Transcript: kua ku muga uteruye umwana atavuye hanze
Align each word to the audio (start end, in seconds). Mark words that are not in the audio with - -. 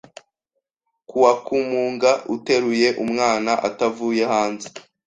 kua 1.09 1.31
ku 1.45 1.55
muga 1.69 2.11
uteruye 2.35 2.87
umwana 3.03 3.51
atavuye 3.67 4.23
hanze 4.31 4.67